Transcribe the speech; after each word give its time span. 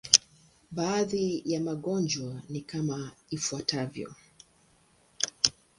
Baadhi 0.71 1.41
ya 1.45 1.59
magonjwa 1.59 2.41
ni 2.49 2.61
kama 2.61 3.11
ifuatavyo. 3.29 4.13